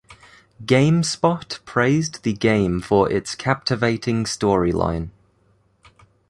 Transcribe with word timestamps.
GameSpot 0.65 1.63
praised 1.63 2.23
the 2.23 2.33
game 2.33 2.81
for 2.81 3.07
its 3.11 3.35
captivating 3.35 4.23
storyline. 4.23 5.09